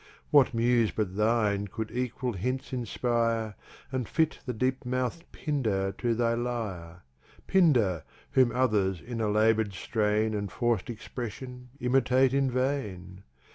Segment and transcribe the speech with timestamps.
[0.31, 3.53] What Muse but thine cou'd equal Hints inspire,
[3.91, 7.03] And fit the Deep Mouth'd Pindar to thy Lyre:
[7.45, 8.01] Pindar,
[8.31, 13.21] whom others in a Labour'd strain And forc'd Expression, imitate in vain?